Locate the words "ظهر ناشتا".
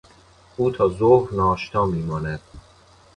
0.89-1.85